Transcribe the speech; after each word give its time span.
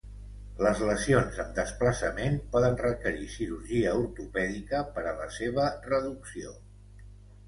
Les 0.67 0.79
lesions 0.85 1.35
amb 1.41 1.51
desplaçament 1.57 2.39
poden 2.55 2.77
requerir 2.79 3.27
cirurgia 3.33 3.91
ortopèdica 4.05 4.79
per 4.97 5.05
a 5.11 5.13
la 5.21 5.29
seva 5.37 5.67
reducció. 5.85 6.55